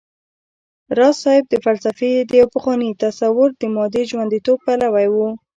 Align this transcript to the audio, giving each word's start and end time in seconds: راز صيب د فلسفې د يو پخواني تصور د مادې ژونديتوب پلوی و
راز 0.97 1.15
صيب 1.23 1.43
د 1.49 1.55
فلسفې 1.65 2.11
د 2.29 2.31
يو 2.41 2.47
پخواني 2.55 2.89
تصور 3.01 3.49
د 3.61 3.63
مادې 3.75 4.03
ژونديتوب 4.09 4.57
پلوی 4.65 5.07
و 5.11 5.15